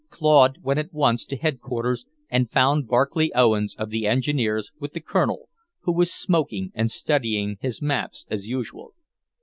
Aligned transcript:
Claude 0.09 0.57
went 0.63 0.79
at 0.79 0.91
once 0.91 1.25
to 1.25 1.35
Headquarters 1.35 2.07
and 2.27 2.49
found 2.49 2.87
Barclay 2.87 3.29
Owens, 3.35 3.75
of 3.75 3.91
the 3.91 4.07
Engineers, 4.07 4.71
with 4.79 4.93
the 4.93 4.99
Colonel, 4.99 5.47
who 5.81 5.91
was 5.91 6.11
smoking 6.11 6.71
and 6.73 6.89
studying 6.89 7.57
his 7.61 7.83
maps 7.83 8.25
as 8.27 8.47
usual. 8.47 8.95